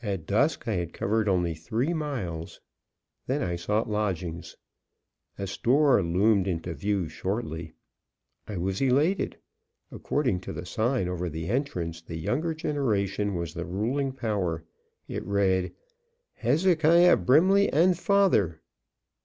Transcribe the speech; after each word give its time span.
At 0.00 0.26
dusk 0.26 0.68
I 0.68 0.74
had 0.74 0.92
covered 0.92 1.28
only 1.28 1.56
three 1.56 1.92
miles. 1.92 2.60
Then 3.26 3.42
I 3.42 3.56
sought 3.56 3.90
lodgings. 3.90 4.56
A 5.38 5.48
store 5.48 6.00
loomed 6.04 6.46
into 6.46 6.72
view 6.72 7.08
shortly; 7.08 7.72
I 8.46 8.56
was 8.58 8.80
elated. 8.80 9.38
According 9.90 10.38
to 10.42 10.52
the 10.52 10.64
sign 10.64 11.08
over 11.08 11.28
the 11.28 11.48
entrance, 11.48 12.00
the 12.00 12.14
younger 12.16 12.54
generation 12.54 13.34
was 13.34 13.52
the 13.54 13.64
ruling 13.66 14.12
power. 14.12 14.62
It 15.08 15.26
read: 15.26 15.72
"Hezekiah 16.34 17.16
Brimley 17.16 17.68
and 17.72 17.98
Father." 17.98 18.60